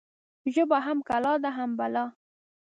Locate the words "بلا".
1.79-2.05